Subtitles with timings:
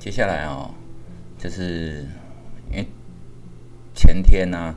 [0.00, 0.70] 接下来哦，
[1.38, 2.06] 就是
[2.70, 2.86] 因为
[3.94, 4.74] 前天呢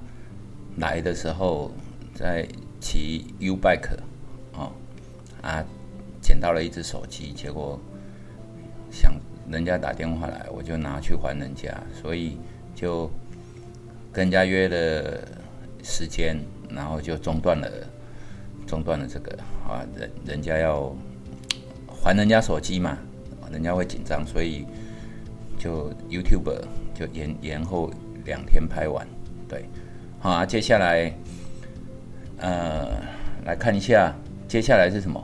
[0.75, 1.71] 来的时候
[2.13, 2.45] 在
[2.81, 3.97] 骑 U bike
[4.51, 4.73] 哦
[5.41, 5.63] 啊，
[6.21, 7.79] 捡到了一只手机，结果
[8.91, 9.13] 想
[9.49, 12.37] 人家打电话来，我就拿去还人家，所以
[12.75, 13.09] 就
[14.11, 15.25] 跟人家约了
[15.83, 16.37] 时间，
[16.69, 17.71] 然后就中断了
[18.67, 20.93] 中断了这个啊，人人家要
[21.87, 22.97] 还人家手机嘛，
[23.53, 24.65] 人家会紧张，所以。
[25.57, 26.61] 就 YouTube
[26.93, 27.89] 就延延后
[28.25, 29.07] 两天拍完，
[29.47, 29.65] 对，
[30.19, 31.13] 好啊，接下来
[32.37, 32.89] 呃
[33.45, 34.13] 来看一下，
[34.47, 35.23] 接下来是什么？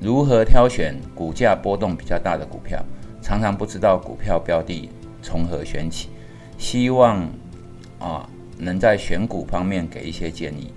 [0.00, 2.82] 如何挑选股价波动比较大的股票？
[3.22, 4.88] 常常不知道股票标的
[5.22, 6.08] 从何选起，
[6.56, 7.28] 希望
[7.98, 10.72] 啊能在选股方面给一些建议。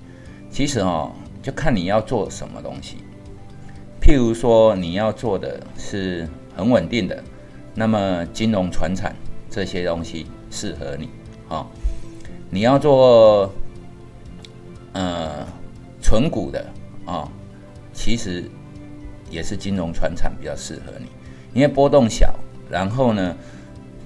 [0.50, 2.98] 其实哦，就看你要做什么东西。
[4.02, 7.24] 譬如说，你要做的是很稳定的。
[7.76, 9.16] 那么金融、传产
[9.50, 11.10] 这些东西适合你，
[11.48, 11.72] 好，
[12.50, 13.52] 你要做
[14.94, 15.46] 呃
[16.02, 16.66] 纯股的
[17.06, 17.28] 啊，
[17.92, 18.44] 其实
[19.30, 21.08] 也是金融、传产比较适合你，
[21.54, 22.34] 因为波动小，
[22.70, 23.36] 然后呢，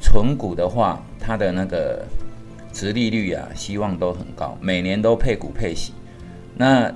[0.02, 2.06] 纯股的话，它的那个
[2.72, 5.94] 值利率啊，希望都很高，每年都配股配息，
[6.56, 6.90] 那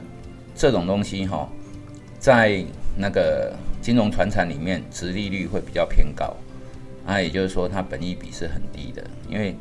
[0.55, 1.49] 这种东西哈，
[2.17, 2.63] 在
[2.95, 6.33] 那个金融、传产里面，值利率会比较偏高。
[7.11, 9.53] 那，也就是说，它本益比是很低的，因为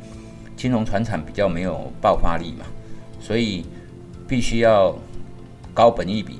[0.55, 2.65] 金融船产比较没有爆发力嘛，
[3.19, 3.65] 所以
[4.25, 4.97] 必须要
[5.73, 6.39] 高本益比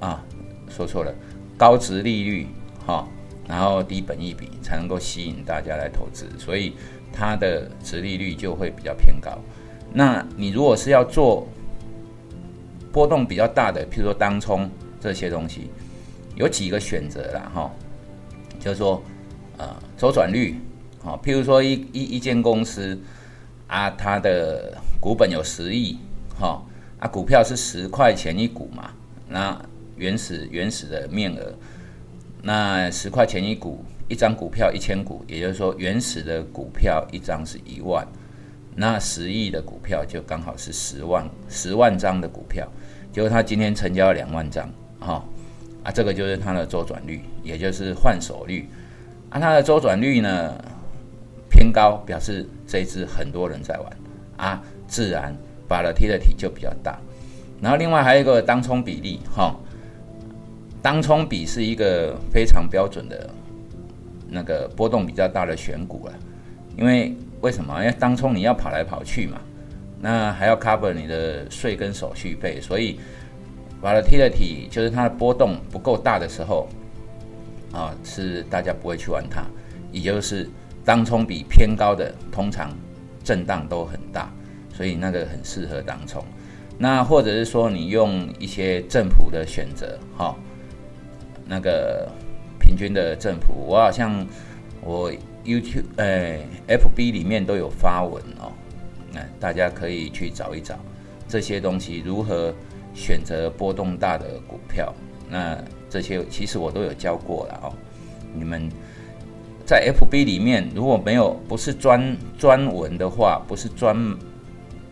[0.00, 0.20] 啊，
[0.68, 1.14] 说错了，
[1.56, 2.48] 高值利率
[2.84, 3.06] 哈，
[3.46, 6.72] 然后低本益比才能够吸引大家来投资，所以
[7.12, 9.38] 它的值利率就会比较偏高。
[9.92, 11.46] 那你如果是要做
[12.90, 14.68] 波动比较大的，譬如说当冲
[15.00, 15.70] 这些东西，
[16.34, 17.70] 有几个选择啦哈，
[18.58, 19.00] 就是说。
[19.58, 20.54] 呃，周转率，
[21.02, 22.96] 好，譬如说一一一间公司
[23.66, 25.98] 啊，它的股本有十亿，
[26.38, 26.62] 哈，
[27.00, 28.92] 啊，股票是十块钱一股嘛，
[29.28, 29.60] 那
[29.96, 31.52] 原始原始的面额，
[32.40, 38.06] 那十块钱一股，一张股票一千股，也就是说原始的股票一张是一万，
[38.76, 42.64] 那十亿的股票就刚好是十万十万张的股票，
[43.12, 44.70] 结果他今天成交了两万张，
[45.00, 45.24] 哈，
[45.82, 48.68] 啊，这个就是它的周转率，也就是换手率。
[49.30, 50.54] 啊，它的周转率呢
[51.50, 53.92] 偏高，表示这一支很多人在玩
[54.36, 55.34] 啊，自然
[55.68, 56.98] 把了 T 的体就比较大。
[57.60, 59.54] 然后另外还有一个当冲比例，哈，
[60.80, 63.28] 当冲比是一个非常标准的
[64.28, 66.14] 那个波动比较大的选股了。
[66.76, 67.78] 因为为什么？
[67.80, 69.40] 因为当冲你要跑来跑去嘛，
[70.00, 72.98] 那还要 cover 你的税跟手续费，所以
[73.82, 76.68] 把了 T 的体就是它的波动不够大的时候。
[77.72, 79.44] 啊，是大家不会去玩它，
[79.92, 80.48] 也就是
[80.84, 82.70] 当冲比偏高的，通常
[83.22, 84.32] 震荡都很大，
[84.72, 86.24] 所以那个很适合当冲。
[86.78, 90.36] 那或者是说你用一些正谱的选择，哈，
[91.44, 92.08] 那个
[92.60, 94.26] 平均的正谱，我好像
[94.80, 95.12] 我
[95.44, 98.52] YouTube 哎 FB 里面都有发文哦，
[99.12, 100.78] 那大家可以去找一找
[101.26, 102.54] 这些东西如何
[102.94, 104.94] 选择波动大的股票。
[105.28, 105.58] 那
[105.90, 107.72] 这些其实我都有教过了哦。
[108.34, 108.68] 你们
[109.66, 113.96] 在 FB 里面如果没有不是专专文的话，不是专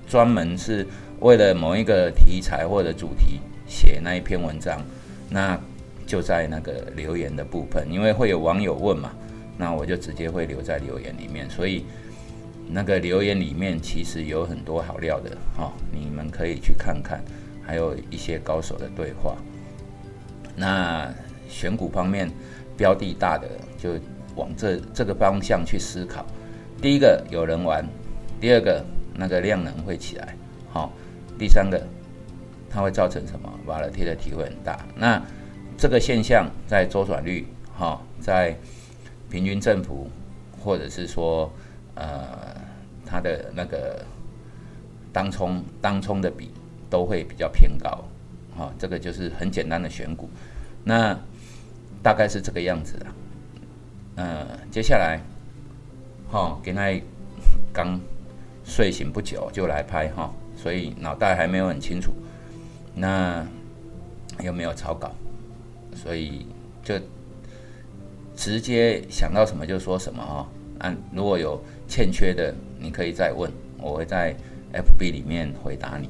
[0.06, 0.86] 专门是
[1.20, 4.80] 为了某一个题材或者主题写那一篇文章，
[5.28, 5.58] 那
[6.06, 9.12] 就在那个留言的部分，因为会有网友问嘛，
[9.56, 11.48] 那我就直接会留在留言里面。
[11.50, 11.84] 所以
[12.68, 17.22] 那个留言里面其实有很多好料的哈，你们可以去看看，
[17.64, 19.36] 还有一些高手的对话。
[20.56, 21.12] 那
[21.48, 22.30] 选股方面，
[22.76, 23.90] 标的大的就
[24.34, 26.24] 往这这个方向去思考。
[26.80, 27.86] 第一个有人玩，
[28.40, 28.84] 第二个
[29.14, 30.34] 那个量能会起来，
[30.72, 30.92] 好，
[31.38, 31.80] 第三个
[32.70, 33.52] 它会造成什么？
[33.66, 34.84] 瓦勒贴的体会很大。
[34.96, 35.22] 那
[35.76, 37.46] 这个现象在周转率，
[37.76, 38.56] 哈，在
[39.30, 40.08] 平均振幅，
[40.62, 41.52] 或者是说
[41.94, 42.54] 呃
[43.04, 44.04] 它的那个
[45.12, 46.50] 当冲当冲的比
[46.88, 48.04] 都会比较偏高。
[48.54, 50.30] 好，这个就是很简单的选股，
[50.88, 51.18] 那
[52.00, 53.06] 大概是这个样子的。
[54.18, 55.20] 嗯，接下来，
[56.30, 56.88] 哈，给他
[57.72, 58.00] 刚
[58.64, 62.12] 睡醒不久就来拍哈，所以脑袋还没有很清楚，
[62.94, 63.44] 那
[64.44, 65.12] 又没有草稿，
[65.92, 66.46] 所以
[66.84, 66.94] 就
[68.36, 70.48] 直接想到什么就说什么哈。
[70.78, 74.32] 按如果有欠缺的，你可以再问，我会在
[74.72, 76.08] FB 里面回答你。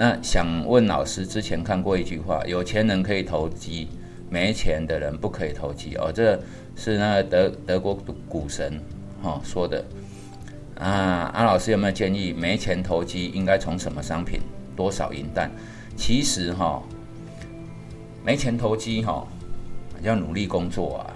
[0.00, 3.88] 那想问老师，之前看过一句话：有钱人可以投机，
[4.30, 6.40] 没钱的人不可以投机哦，这
[6.76, 7.96] 是那个德德国
[8.28, 8.80] 股神
[9.20, 9.84] 哈说的
[10.78, 11.32] 啊。
[11.34, 14.38] 安老师有没有建议没钱投机应该从什么商品
[14.76, 15.50] 多少银弹？
[15.96, 16.80] 其实哈，
[18.24, 19.26] 没钱投机哈，
[20.00, 21.10] 要努力工作啊。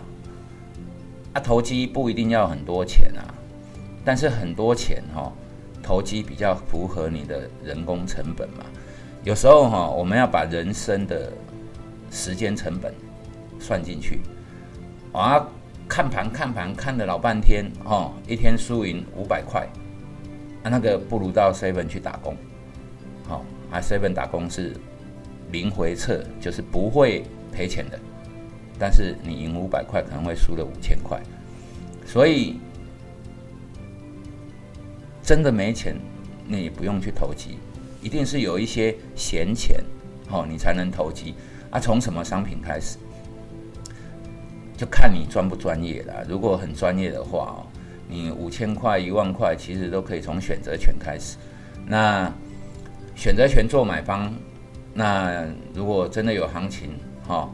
[1.35, 3.23] 啊，投机不一定要很多钱啊，
[4.05, 5.33] 但是很多钱哈，
[5.83, 8.65] 投机比较符合你的人工成本嘛。
[9.25, 11.33] 有时候哈，我们要把人生的
[12.11, 12.93] 时间成本
[13.59, 14.21] 算进去，
[15.13, 15.47] 啊，
[15.89, 19.69] 看盘看盘看了老半天，哦，一天输赢五百块，
[20.63, 22.37] 啊，那个不如到 seven 去打工，
[23.29, 24.75] 好，啊，seven 打工是
[25.53, 27.99] 零回撤，就是不会赔钱的。
[28.79, 31.23] 但是你赢五百块，可能会输了五千块，
[32.05, 32.59] 所以
[35.23, 35.95] 真的没钱，
[36.47, 37.59] 你不用去投机，
[38.03, 39.83] 一定是有一些闲钱，
[40.31, 41.35] 哦，你才能投机。
[41.71, 42.99] 啊，从什么商品开始，
[44.77, 46.25] 就看你专不专业了。
[46.29, 47.67] 如果很专业的话哦，
[48.09, 51.39] 你五千块、一万块，其实都可以从选择权开始。
[51.87, 52.31] 那
[53.15, 54.35] 选择权做买方，
[54.93, 56.91] 那如果真的有行情，
[57.27, 57.49] 哈。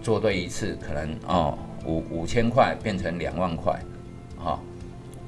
[0.00, 3.78] 做对一次，可能哦五五千块变成两万块，
[4.36, 4.62] 好，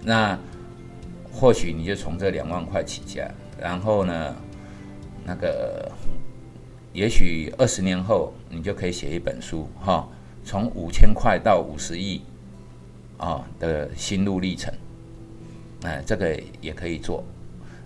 [0.02, 0.38] 那
[1.32, 4.34] 或许你就从这两万块起家，然后呢，
[5.24, 5.90] 那个
[6.92, 10.08] 也许二十年后你就可以写一本书，哈，
[10.44, 12.22] 从五千块到五十亿，
[13.16, 14.72] 啊的心路历程，
[15.82, 17.24] 哎，这个也可以做。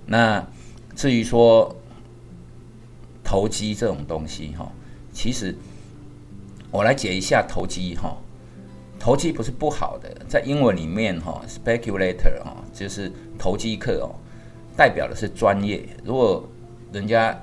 [0.06, 0.46] 那
[0.94, 1.74] 至于说
[3.22, 4.72] 投机这种东西，哈，
[5.12, 5.54] 其实。
[6.70, 8.16] 我来解一下投机哈，
[9.04, 14.16] 投机不是不好的，在英文里面哈，speculator 哈，就是投机客哦，
[14.74, 15.86] 代表的是专业。
[16.02, 16.42] 如果
[16.90, 17.38] 人家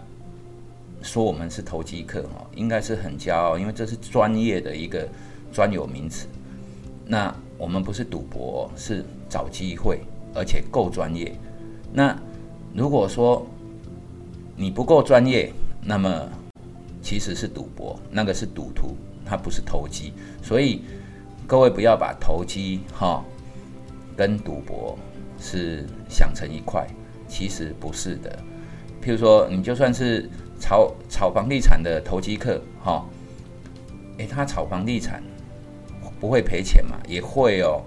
[1.04, 5.08] 说我们是投机客哈，应该是很骄傲，因为这是专业的一个
[5.54, 6.28] 专有名词。
[7.06, 10.00] 那我们不是赌博，是找机会，
[10.34, 11.31] 而且够专业。
[11.94, 12.19] 那
[12.74, 13.46] 如果说
[14.56, 15.54] 你不够专业，
[15.84, 16.28] 那么
[17.04, 18.98] 其实是赌博，那个是赌徒。
[19.24, 20.12] 他不是投机，
[20.42, 20.81] 所以
[21.47, 23.23] 各位不要把投机哈
[24.15, 24.97] 跟赌博
[25.39, 26.88] 是想成一块，
[27.27, 28.38] 其实不是的。
[29.03, 30.29] 譬如说，你就算是
[30.59, 33.05] 炒炒房地产的投机客哈，
[34.17, 35.23] 诶，他炒房地产
[36.19, 36.97] 不会赔钱嘛？
[37.07, 37.81] 也会哦。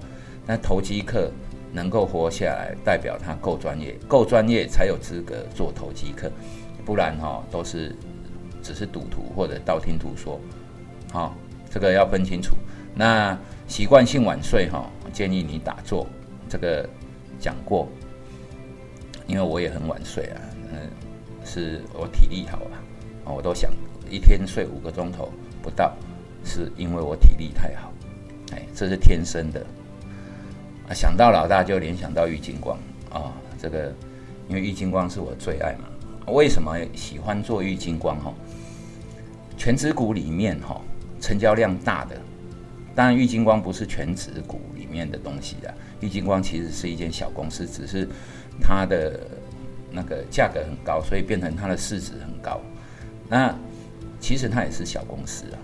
[0.46, 1.30] 那投机客
[1.72, 6.30] 能够活下来，代表他够专业，够专业才有资格做投机客，
[6.84, 7.96] 不然哈都是
[8.60, 10.40] 只是赌徒或者道听途说。
[11.12, 11.34] 好，
[11.70, 12.56] 这个要分清楚。
[12.94, 13.37] 那
[13.67, 16.06] 习惯性晚睡哈，建议你打坐。
[16.49, 16.88] 这个
[17.41, 17.88] 讲过，
[19.26, 20.88] 因为我也很晚睡啊，嗯，
[21.44, 22.58] 是我体力好
[23.25, 23.70] 啊，我都想
[24.08, 25.93] 一天睡五个钟头不到，
[26.44, 27.93] 是因为我体力太好。
[28.52, 29.61] 哎，这是天生的。
[30.88, 32.79] 啊，想到老大就联想到玉金光
[33.11, 33.93] 啊，这个
[34.49, 35.88] 因为玉金光是我最爱嘛。
[36.32, 38.32] 为什么喜欢做玉金光哈？
[39.56, 40.81] 全指股里面哈。
[41.20, 42.20] 成交量大的，
[42.94, 48.08] 当然玉金光不是全指股里面的东西啊，玉金光其实是一间小公司，只是
[48.61, 49.20] 它的
[49.91, 52.61] 那个价格很高，所以变成它的市值很高。
[53.29, 53.55] 那
[54.20, 55.58] 其实它也是小公司啊，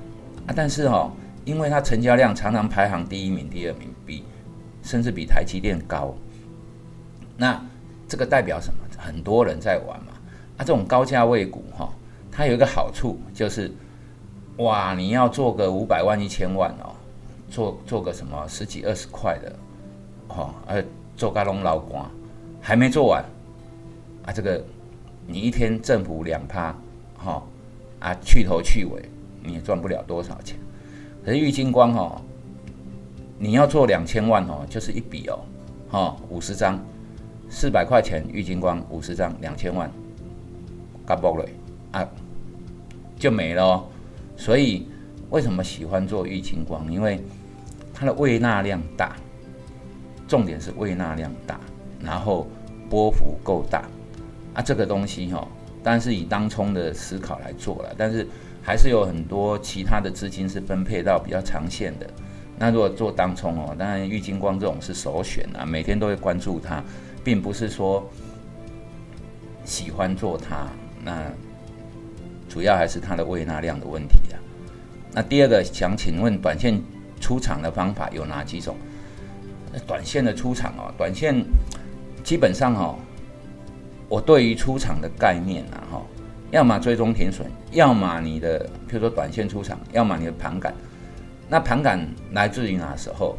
[0.48, 1.12] 啊，但是哈，
[1.44, 4.24] 因为它成交量常常排行第一名、第二名，比
[4.82, 6.14] 甚至比台积电高。
[7.36, 7.64] 那
[8.08, 8.80] 这个代表什么？
[8.98, 10.12] 很多人在玩嘛。
[10.56, 11.88] 啊，这种高价位股哈，
[12.30, 13.70] 它有一个好处就是。
[14.56, 16.92] 哇，你要做个五百万、一千万哦，
[17.50, 19.52] 做做个什么十几二十块的，
[20.28, 20.82] 哈，呃，
[21.16, 22.08] 做个龙老官，
[22.60, 23.24] 还没做完，
[24.24, 24.64] 啊，这个
[25.26, 26.74] 你一天政府两趴，
[27.18, 27.42] 哈，
[27.98, 29.02] 啊，去头去尾，
[29.42, 30.56] 你也赚不了多少钱。
[31.24, 32.22] 可是玉金光哈，
[33.38, 35.40] 你要做两千万哦，就是一笔哦，
[35.90, 36.78] 哈，五十张，
[37.50, 39.90] 四百块钱玉金光五十张，两千万，
[41.04, 41.44] 干爆了
[41.92, 42.08] 啊，
[43.18, 43.84] 就没了。
[44.36, 44.86] 所以，
[45.28, 46.90] 为什么喜欢做玉金光？
[46.90, 47.20] 因为
[48.00, 49.14] 它的胃纳量大，
[50.26, 51.60] 重点是胃纳量大，
[52.02, 52.46] 然后
[52.88, 53.84] 波幅够大
[54.54, 54.62] 啊。
[54.62, 55.46] 这个东西哈，
[55.82, 58.26] 当然是以当冲的思考来做了，但是
[58.62, 62.08] 还是有很多其他的资金是分配到比较长线的。
[62.58, 66.82] 那如果做当冲哦，当然玉金光这种是首选啊，每天都会关注它，
[67.22, 68.02] 并不是说
[69.66, 70.66] 喜欢做它
[71.04, 71.30] 那。
[72.48, 74.36] 主要还是它的胃纳量的问题啊。
[75.12, 76.82] 那第二个想请问，短线
[77.20, 78.76] 出场的方法有哪几种？
[79.86, 81.44] 短线的出场哦，短线
[82.24, 82.98] 基本上哦，
[84.08, 86.02] 我对于出场的概念啊哈，
[86.50, 90.74] 要么追踪停损，要么你的譬如说短线出场，要么你的盘感。
[91.48, 93.36] 那盘感来自于哪时候？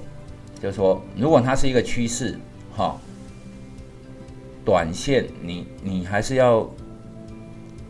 [0.61, 2.37] 就是说，如果它是一个趋势，
[2.77, 2.95] 哈，
[4.63, 6.69] 短线你你还是要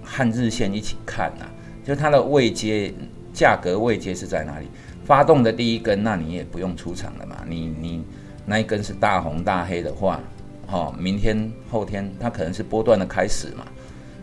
[0.03, 1.45] 和日线一起看呐。
[1.83, 2.93] 就它的位阶
[3.33, 4.67] 价格位阶是在哪里？
[5.03, 7.37] 发动的第一根，那你也不用出场了嘛。
[7.47, 8.03] 你你
[8.45, 10.19] 那一根是大红大黑的话，
[10.67, 13.65] 哈，明天后天它可能是波段的开始嘛，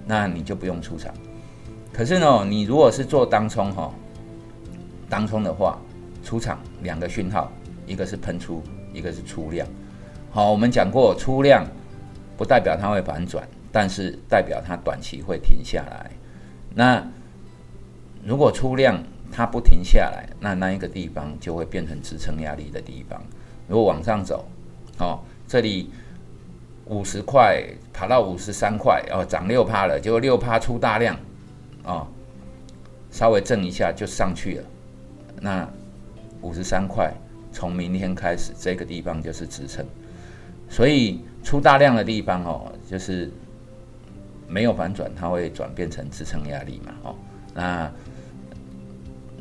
[0.06, 1.12] 那你就不用出场。
[1.92, 3.92] 可是呢，你如果是做当冲哈，
[5.08, 5.78] 当冲的话，
[6.22, 7.50] 出场两个讯号。
[7.86, 9.66] 一个是喷出，一个是出量。
[10.30, 11.64] 好，我们讲过，出量
[12.36, 16.10] 不代表它会反转，但是代表它短期会停下来。
[16.74, 17.02] 那
[18.22, 23.22] 如果出量它不停下来，那那一个地方就会变成支撑压力的地方。
[23.66, 24.46] 如果往上走，
[24.98, 25.90] 哦，这里
[26.86, 31.16] 五十块爬到五十三块，哦，涨六趴了，结果六趴出大量，
[31.84, 32.06] 哦，
[33.10, 34.64] 稍微震一下就上去了。
[35.40, 35.68] 那
[36.42, 37.12] 五十三块。
[37.50, 39.84] 从明天开始，这个地方就是支撑，
[40.68, 43.32] 所以出大量的地方哦，就是
[44.46, 47.14] 没有反转，它会转变成支撑压力嘛，哦，
[47.54, 47.90] 那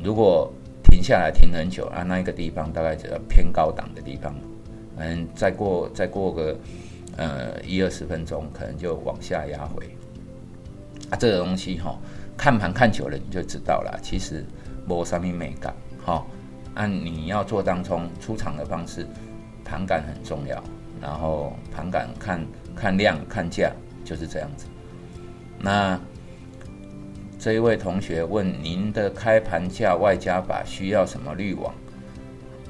[0.02, 0.52] 如果
[0.84, 4.34] 停下来停很久啊，那一个地方大概只要偏高档的地方，
[4.96, 6.56] 嗯，再过再过个
[7.16, 9.84] 呃一二十分钟，可能就往下压回，
[11.10, 11.98] 啊，这个东西哈，
[12.36, 14.44] 看盘看久了你就知道了，其实
[14.86, 15.74] 没什么美感，
[16.04, 16.24] 哈。
[16.74, 19.04] 按你要做当冲出场的方式，
[19.64, 20.62] 盘感很重要。
[21.00, 23.72] 然后盘感看看量看价
[24.04, 24.66] 就是这样子。
[25.58, 25.98] 那
[27.38, 31.72] 这一位同学问：您的开盘价外加法需要什么滤网？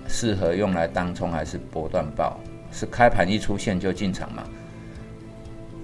[0.07, 2.39] 适合用来当冲还是波段报？
[2.71, 4.45] 是开盘一出现就进场吗？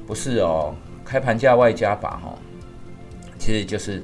[0.06, 2.38] 不是哦，开盘价外加法哈，
[3.38, 4.02] 其实就是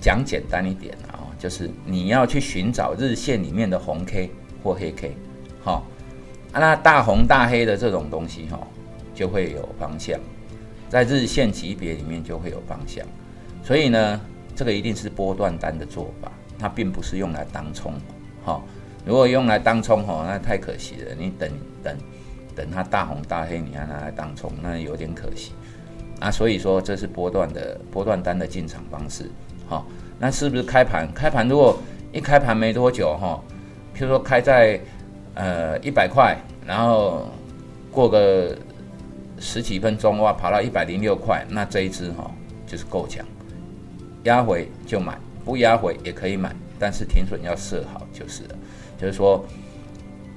[0.00, 1.18] 讲简单一点啊。
[1.36, 4.30] 就是你要去寻找日线里面的红 K
[4.62, 5.16] 或黑 K，
[5.64, 5.84] 好，
[6.52, 8.60] 那大红大黑的这种东西哈，
[9.12, 10.16] 就会有方向，
[10.88, 13.04] 在日线级别里面就会有方向，
[13.62, 14.20] 所以呢，
[14.54, 17.94] 这个一定是波段单的做法，它并不是用来当冲，
[18.44, 18.60] 哈，
[19.04, 21.50] 如果用来当冲哈，那太可惜了，你等
[21.82, 21.96] 等
[22.54, 25.52] 等它大红大黑，你还拿来当冲，那有点可惜，
[26.20, 29.30] 啊，所以说这是波段的波段单的进场方式，
[29.68, 29.84] 哈。
[30.18, 31.12] 那是不是开盘？
[31.12, 31.76] 开盘如果
[32.12, 33.42] 一开盘没多久哈，
[33.92, 34.78] 譬如说开在
[35.34, 37.28] 呃一百块，然后
[37.90, 38.56] 过个
[39.40, 42.30] 十几分钟哇，跑到一百零六块，那这一只哈
[42.68, 43.26] 就是够强，
[44.24, 48.56] 压回就买，不压回也可以买，但是停损要设好就是了。
[48.98, 49.44] 就是说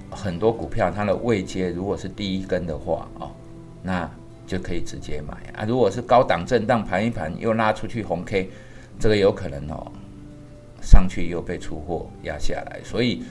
[0.10, 3.32] 很多股票它的位阶如果是第一根的话哦，
[3.84, 4.10] 那
[4.48, 5.66] 就可以直接买啊。
[5.68, 8.50] 如果是高档震荡盘一盘又拉出去红 K。
[8.98, 9.92] 这个有可能哦，
[10.82, 13.24] 上去又被出货压下来，所以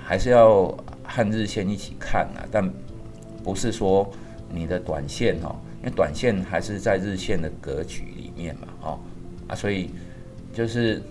[0.00, 0.66] 还是要
[1.02, 2.46] 和日线一起看啊。
[2.48, 2.72] 但
[3.42, 4.08] 不是说
[4.48, 8.98] 你的短线哦，因为短线还是在日线的格局里面嘛，哦
[9.48, 9.90] 啊，所以
[10.52, 11.02] 就是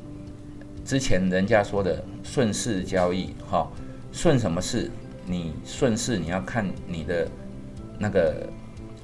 [0.85, 3.67] 之前人家说的顺势交易，哈，
[4.11, 4.89] 顺什么势？
[5.25, 7.27] 你顺势你要看你的
[7.97, 8.47] 那个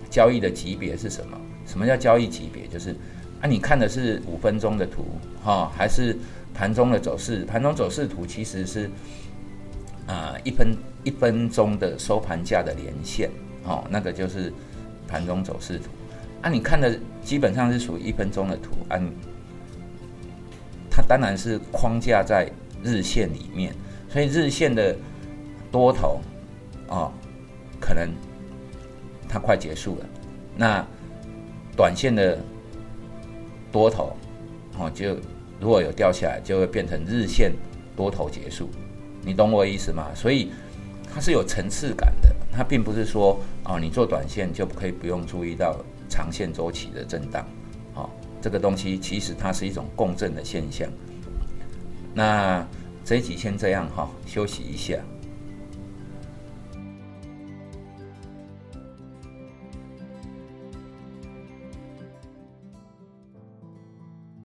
[0.09, 1.39] 交易的级别是什么？
[1.65, 2.67] 什么叫交易级别？
[2.67, 2.95] 就是。
[3.41, 5.05] 啊，你看的是五分钟的图，
[5.41, 6.13] 哈，还是
[6.53, 7.45] 盘中的走势？
[7.45, 8.91] 盘中走势图其实是
[10.07, 13.29] 啊，一分一分钟的收盘价的连线，
[13.63, 14.51] 哦，那个就是
[15.07, 15.89] 盘中走势图。
[16.41, 18.99] 啊，你看的基本上是属于一分钟的图，啊，
[20.89, 22.51] 它当然是框架在
[22.83, 23.73] 日线里面，
[24.09, 24.95] 所以日线的
[25.71, 26.19] 多头，
[26.87, 27.11] 哦，
[27.79, 28.09] 可能
[29.27, 30.05] 它快结束了。
[30.55, 30.85] 那
[31.75, 32.37] 短线的。
[33.71, 34.17] 多头，
[34.79, 35.15] 哦，就
[35.59, 37.53] 如果有掉下来，就会变成日线
[37.95, 38.67] 多头结束，
[39.21, 40.07] 你懂我意思吗？
[40.15, 40.49] 所以
[41.13, 47.47] 它是有层次感的，它并不是说哦，你做短线就可以不用注意到了长线周期的震荡，
[47.93, 48.09] 哦，
[48.41, 50.89] 这个东西其实它是一种共振的现象。
[52.13, 52.65] 那
[53.05, 54.97] 这一集先这样哈，休息一下。